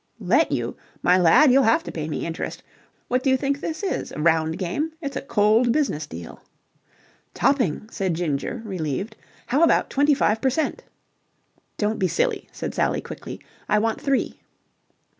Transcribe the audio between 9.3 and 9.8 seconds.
"How